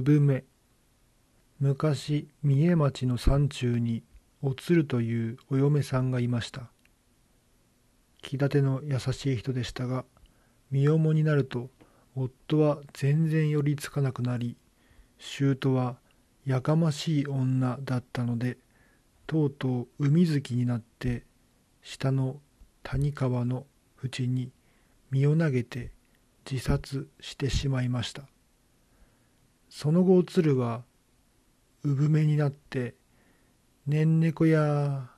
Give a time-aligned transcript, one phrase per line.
[0.00, 0.44] 産め。
[1.60, 4.02] 昔三重町の山中に
[4.40, 6.70] おつるというお嫁さんがいました。
[8.22, 10.04] 気立ての優しい人でしたが
[10.70, 11.68] 身重になると
[12.16, 14.56] 夫は全然寄りつかなくなり
[15.18, 15.96] 姑は
[16.46, 18.56] やかましい女だったので
[19.26, 21.24] とうとう海月になって
[21.82, 22.40] 下の
[22.82, 23.66] 谷川の
[23.96, 24.50] 淵に
[25.10, 25.90] 身を投げて
[26.50, 28.31] 自殺してしまいました。
[29.74, 30.84] その後鶴は
[31.82, 32.94] 産めになって
[33.88, 35.10] 「ねんねこや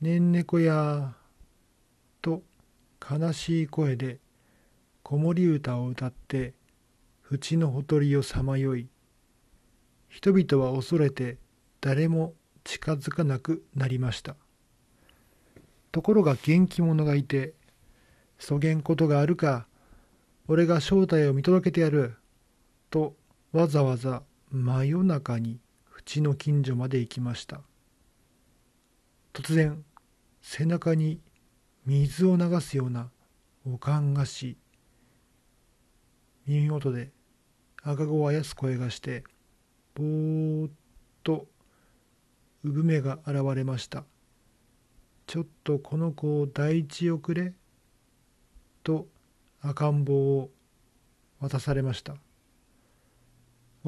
[0.00, 1.14] ねんねこや」
[2.22, 2.42] と
[2.98, 4.20] 悲しい声で
[5.02, 6.54] 子守歌を歌って
[7.20, 8.88] 淵のほとりをさまよい。
[10.08, 11.36] 人々は恐れて
[11.82, 14.34] 誰も近づかなくなりました。
[15.92, 17.52] ところが元気者がいて
[18.40, 19.68] 「そげんことがあるか
[20.46, 22.16] 俺が正体を見届けてやる」
[22.88, 23.14] と
[23.52, 27.62] わざわざ真夜中に淵の近所まで行きました。
[29.32, 29.84] 突然
[30.42, 31.20] 背中に
[31.86, 33.10] 水を流すような
[33.64, 34.58] おかんがし
[36.46, 37.10] 耳元で
[37.82, 39.24] 赤子をあやす声がして
[39.94, 40.70] ぼーっ
[41.22, 41.46] と
[42.64, 44.04] 産めが現れました。
[45.26, 47.52] ちょっとこの子を第一をくれ
[48.82, 49.06] と
[49.60, 50.50] 赤ん坊を
[51.40, 52.14] 渡されました。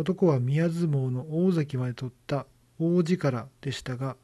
[0.00, 2.46] 男は宮相撲の大関まで取った
[2.78, 4.16] 大力でしたが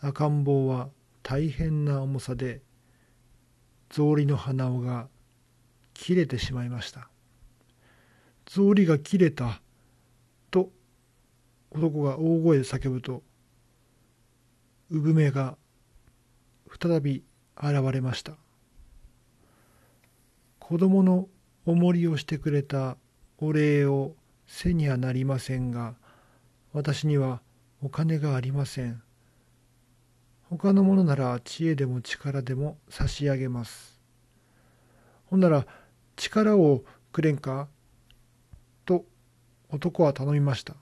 [0.00, 0.88] 赤ん坊は
[1.22, 2.62] 大変な重さで
[3.90, 5.06] 草履の鼻緒が
[5.94, 7.08] 切れてしまいました。
[8.44, 9.60] 草履が切れた
[10.50, 10.70] と
[11.70, 13.22] 男が大声で叫ぶと
[14.90, 15.56] 産めが
[16.80, 17.22] 再び
[17.56, 18.32] 現れました。
[20.58, 21.28] 子供の
[21.66, 22.96] 重りをしてくれた
[23.38, 24.16] お礼を
[24.46, 25.94] 背にはなりませんが
[26.72, 27.40] 私には
[27.82, 29.02] お金がありません。
[30.50, 34.00] 他のものなら知恵でも力でも差し上げます。
[35.26, 35.66] ほんなら
[36.16, 37.68] 力をくれんか？
[38.84, 39.04] と
[39.70, 40.76] 男は頼みました。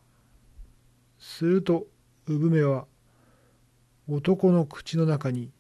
[1.19, 1.87] すると
[2.27, 2.87] 産めは
[4.09, 5.51] 男の口の中に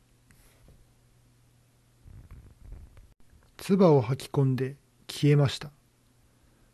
[3.56, 4.76] 唾を吐き込んで
[5.08, 5.70] 消えました。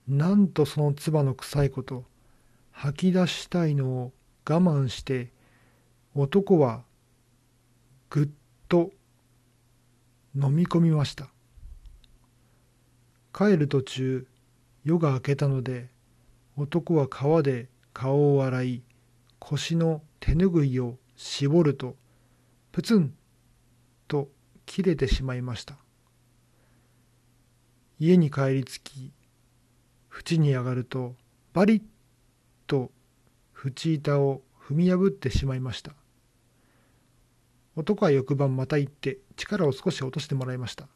[0.08, 2.04] なんとその唾の臭いこと
[2.72, 4.12] 吐き出したいのを
[4.48, 5.30] 我慢して
[6.14, 6.82] 男は
[8.08, 8.28] ぐっ
[8.68, 8.90] と
[10.34, 11.28] 飲み込みました。
[13.34, 14.26] 帰る途中
[14.84, 15.90] 夜が明けたので
[16.56, 18.82] 男は川で顔を洗い
[19.38, 21.96] 腰の手ぬぐいを絞ると
[22.72, 23.14] プツン
[24.08, 24.28] と
[24.64, 25.76] 切れてしまいました。
[28.00, 29.12] 家に帰りつき
[30.18, 31.14] 縁に上がると
[31.52, 31.82] バリッ
[32.66, 32.90] と
[33.64, 35.92] 縁板を踏み破ってしまいました。
[37.76, 40.88] 男は翌晩また行って力を少し落としてもらいました。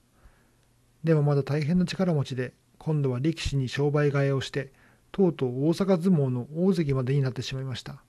[1.04, 4.72] でもまだ大変な力持ちで今度は力士に商売替えをして
[5.12, 8.02] とうとう大阪相撲の大関までになってしまいました。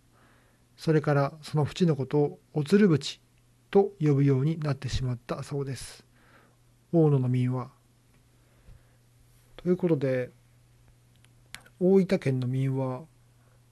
[0.76, 3.20] それからその縁のことをおつる淵
[3.70, 6.06] と呼ぶようになってしまったそうです。
[6.92, 7.70] 大野の民は
[9.58, 10.32] ということで
[11.86, 13.04] 大分県の民話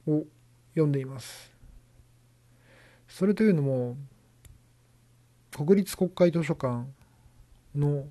[0.05, 0.25] を
[0.73, 1.49] 読んでいます。
[3.07, 3.95] それというのも
[5.55, 6.87] 国立国会図書館
[7.73, 8.09] の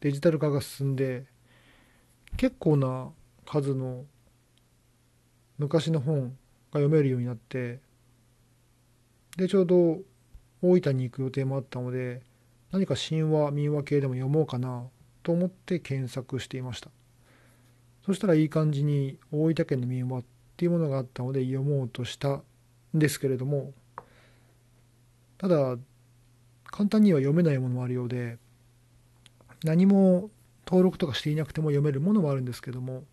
[0.00, 1.26] デジタル化が進んで
[2.36, 3.10] 結構な
[3.46, 4.04] 数の
[5.58, 7.78] 昔の本が読めるようになって
[9.36, 10.00] でちょうど
[10.60, 12.20] 大分に行く予定もあったので
[12.72, 14.88] 何か神話民話系でも読もうかな
[15.22, 16.90] と思って検索していました。
[18.06, 20.24] そしたらいい感じに大分県の民話っ
[20.56, 22.42] ていうものがあったので読もうとしたん
[22.94, 23.72] ですけれども
[25.38, 25.76] ただ
[26.66, 28.38] 簡単には読めないものもあるようで
[29.64, 30.30] 何も
[30.66, 33.04] 登録とかしていなくても読めるものもあるんですけども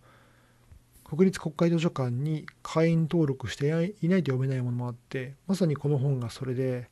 [1.03, 3.67] 国立国会図書館に会員登録して
[4.01, 6.89] いないと読めないものもあってまさにこの本がそれで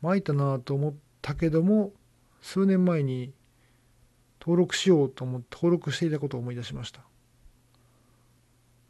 [0.00, 1.92] 参ったなと思ったけども
[2.40, 3.32] 数年前に
[4.40, 7.00] 登録しようと思って登録していたことを思い出しました。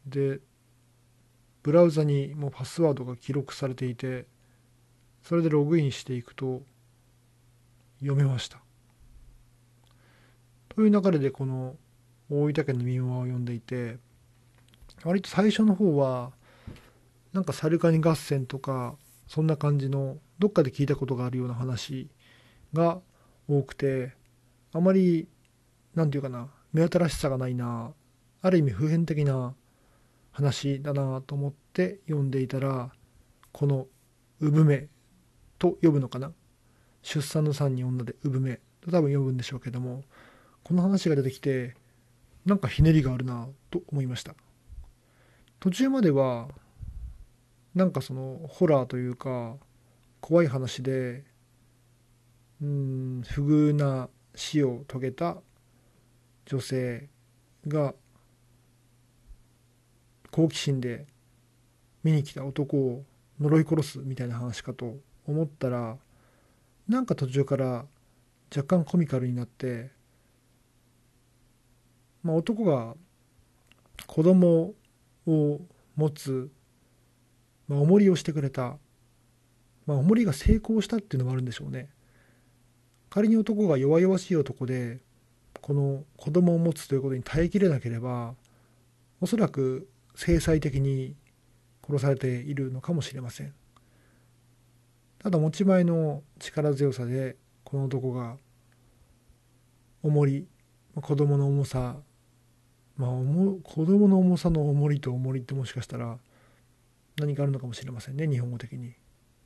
[0.05, 0.39] で
[1.63, 4.25] ブラウザにもうパスワードが記録されていて
[5.23, 6.61] それでログインしていくと
[7.99, 8.59] 読めました。
[10.69, 11.75] という流れでこの
[12.29, 13.97] 大分県の民話を読んでいて
[15.03, 16.31] 割と最初の方は
[17.33, 18.95] なんかサルカニ合戦とか
[19.27, 22.09] そんな感じのどっかで聞いたことがあるような話
[22.73, 22.99] が
[23.47, 24.13] 多くて
[24.73, 25.27] あまり
[25.93, 27.93] 何て言うかな目新しさがないな
[28.41, 29.55] ある意味普遍的な
[30.35, 32.91] 話だなと思って読んでいたら
[33.53, 33.87] この
[34.41, 34.89] 「産め」
[35.57, 36.33] と呼ぶのかな？
[37.03, 40.03] 出産の産に女で産めと多分呼ぶんでしょうけども
[40.63, 41.75] この話が出てきて
[42.45, 44.35] なんかひねりがあるなと思いました。
[45.61, 46.49] 途中までは
[47.73, 49.55] なんかそのホラーというか
[50.19, 51.23] 怖い話で
[52.61, 55.37] うん不遇な死を遂げた
[56.45, 57.07] 女性
[57.67, 57.95] が
[60.35, 61.05] 好奇心で
[62.03, 63.05] 見に来た男を
[63.39, 65.95] 呪い殺すみたいな話かと思ったら
[66.89, 67.85] なんか途中から
[68.53, 69.91] 若干コミカルになって、
[72.21, 72.95] まあ、男が
[74.07, 74.73] 子供
[75.25, 75.61] を
[75.95, 76.51] 持つ、
[77.69, 78.75] まあ、重りをしてくれた、
[79.85, 81.87] まあ、重りが成功したっていうのもあるんでしょうね。
[83.09, 84.99] 仮に男が弱々しい男で
[85.61, 88.35] この子供を持つということに耐えきれなければ
[89.21, 91.15] おそらく制裁的に
[91.87, 93.53] 殺されているのかもしれません。
[95.19, 98.37] ただ持ち前の力強さでこの男が
[100.03, 100.47] 重り
[100.93, 101.97] 子供の重さ
[102.95, 106.17] まあ子供の重さの重りと重りってもしかしたら
[107.17, 108.93] 何かあるのかもしれませんね日本語的に。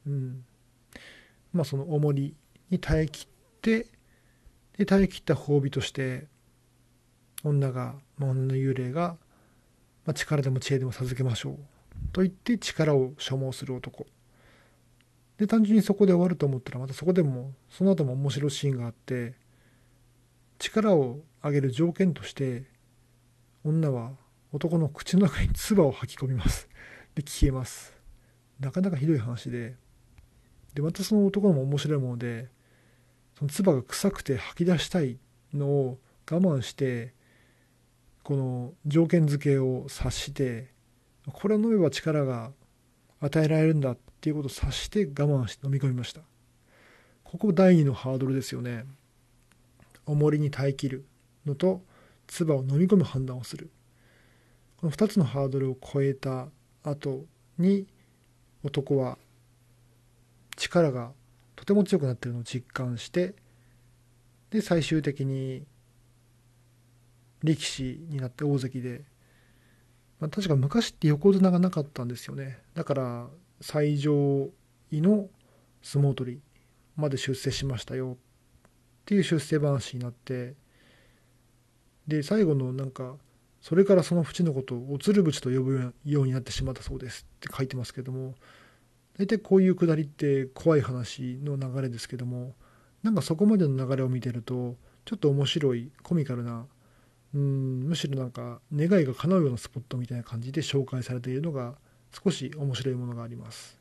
[0.05, 0.45] うん。
[1.53, 2.35] まあその重り
[2.69, 3.27] に耐えきっ
[3.61, 3.87] て
[4.77, 6.27] で耐えきった褒美として
[7.43, 9.17] 女が、女の幽霊が
[10.09, 11.55] まあ、力でも知恵でも授けましょう。
[12.11, 14.07] と言って力を所望する男。
[15.37, 19.35] で単純にそこで終わると思ったらまたそこでもその後も面白いシーンがあって
[20.57, 22.63] 力を上げる条件として
[23.63, 24.13] 女は
[24.51, 26.67] 男の口の中に唾を吐き込みます。
[27.13, 27.93] で消えます。
[28.59, 29.75] なかなかひどい話で。
[30.73, 32.49] でまたその男も面白いもので
[33.37, 35.19] その唾が臭くて吐き出したい
[35.53, 37.13] のを我慢して
[38.29, 40.67] この条件付けを察して
[41.33, 42.51] これを飲めば力が
[43.19, 46.21] 与えられるんだっていうことを察して我慢して飲み込みました。
[47.23, 48.85] ここ第2のハードルですよね。
[50.05, 51.05] 重りに耐えきる
[51.43, 51.81] のと
[52.27, 53.71] 唾を飲み込む判断をする。
[54.77, 56.49] この2つのハードルを超えた
[56.83, 57.25] 後
[57.57, 57.87] に
[58.63, 59.17] 男は
[60.55, 61.13] 力が
[61.55, 63.33] とても強くなってるのを実感して
[64.51, 65.63] で最終的に
[67.43, 69.01] 力士になって大関で、
[70.19, 72.59] まあ、確か昔って横綱がなかったんですよね。
[72.73, 73.27] だから
[73.61, 74.49] 最上
[74.91, 75.29] 位の
[75.81, 76.41] 相撲取り
[76.95, 78.17] まで出世しましたよ。
[78.17, 78.17] っ
[79.05, 80.55] ていう出世話になって。
[82.07, 83.15] で最後のなんか
[83.61, 87.25] それからその淵のことをおつる淵と呼ぶようになってしまったそうです。
[87.37, 88.35] って書いてますけども。
[89.17, 92.55] 大体こういうくだりって怖い話の流れですけども。
[93.03, 94.75] なんかそこまでの流れを見てると
[95.05, 96.65] ちょっと面白いコミカルな
[97.33, 101.75] うんむしろなんか願いが叶うようなスポットみたいな感じで紹介されているのが
[102.11, 103.79] 少し面白いものがあります。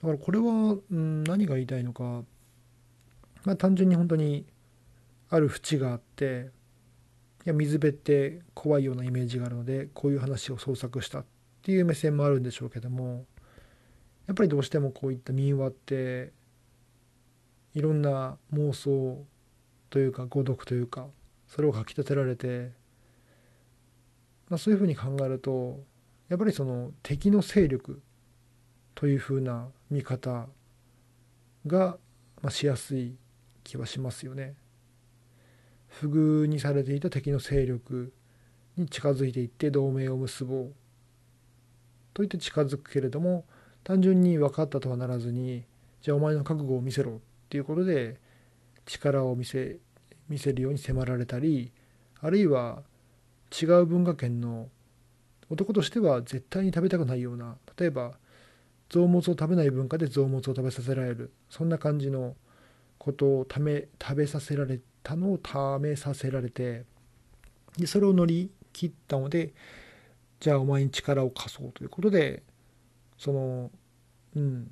[0.00, 2.24] だからこれは、うん、何が言いたいのか、
[3.44, 4.46] まあ、単純に本当に
[5.30, 6.50] ある淵があって
[7.44, 11.24] いや水辺って怖いようなイメージがあるのでこういう話を創作したっ
[11.62, 13.24] ていう目線もあるんでしょうけども
[14.26, 16.32] やっぱりどうしてもこういった民話って
[17.74, 19.24] いろんな妄想
[19.90, 21.06] というか誤読というか
[21.54, 22.70] それを書き立てられて、
[24.48, 25.80] まあ、そういうふうに考えると
[26.30, 28.00] やっぱりその敵の勢力
[28.94, 30.46] というふうな見方
[31.66, 31.98] が、
[32.40, 33.16] ま、しやすい
[33.64, 34.54] 気はしますよね。
[35.88, 38.14] 不遇にされていた敵の勢力
[38.78, 40.72] に近づいていって同盟を結ぼう
[42.14, 43.44] と言って近づくけれども
[43.84, 45.64] 単純に分かったとはならずに
[46.00, 47.18] じゃあお前の覚悟を見せろっ
[47.50, 48.16] ていうことで
[48.86, 49.76] 力を見せ
[50.28, 51.72] 見せるように迫られたり
[52.20, 52.82] あるいは
[53.60, 54.68] 違う文化圏の
[55.50, 58.12] 男としては絶対に食べたくないような例えば
[58.88, 62.34] 臓物を食べない文化で臓物を食べさせられるそんな感じの
[62.98, 66.84] ことをため食べさせられたのをためさせられて
[67.76, 69.52] でそれを乗り切ったので
[70.40, 72.42] じゃあお前に力を貸そうということで
[73.18, 73.70] その、
[74.36, 74.68] うん、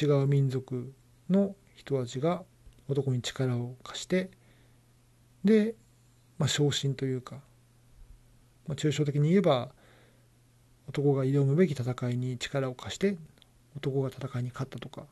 [0.00, 0.92] 違う民族
[1.28, 2.42] の人たちが
[2.88, 4.30] 男に力を貸して
[5.46, 5.74] で、
[6.38, 7.36] まあ、昇進というか、
[8.66, 9.70] まあ、抽象的に言えば
[10.88, 13.16] 男が挑むべき戦いに力を貸して
[13.76, 15.04] 男が戦いに勝ったとか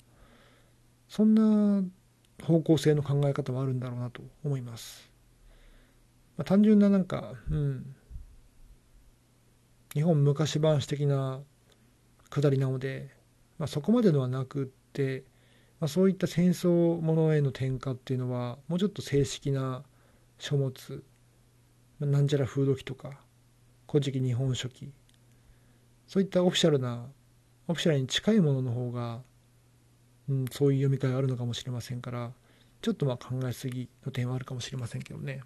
[1.08, 1.82] そんな
[2.42, 5.10] 方向性の考え方もあるんだろうなと思います。
[6.36, 7.94] まあ、単純ななんか、うん、
[9.94, 11.40] 日本昔話的な
[12.28, 13.10] 下りなので、
[13.58, 15.22] まあ、そこまでのはなくって、
[15.78, 19.84] まあ、そういった戦争ものへの転化っていうのはもうちょっと正式な
[20.44, 21.02] 書物。
[22.00, 23.18] なんちゃら風土記とか
[23.90, 24.92] 古事記日本書紀。
[26.06, 27.06] そういったオフィシャルな
[27.66, 29.22] オフィシャルに近いものの方が、
[30.28, 32.30] うん、そういう読み替えあるのかもしれませんから
[32.82, 35.40] ちょっとまあ考えすぎの点はあるかもしれませんけどね。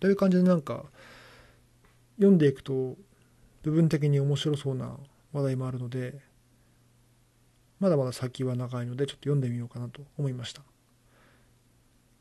[0.00, 0.84] という感じでなんか
[2.16, 2.96] 読んでいくと
[3.62, 4.96] 部分的に面白そうな
[5.34, 6.20] 話題もあるので
[7.80, 10.62] まだまだ先は長いのでちょっと読んでみようかなと思いました。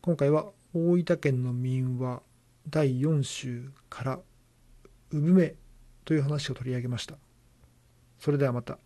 [0.02, 2.22] 今回は大分県の民話
[2.70, 4.20] 第4週から
[5.12, 5.56] 産め
[6.06, 7.16] という話を取り上げました
[8.20, 8.78] それではまた。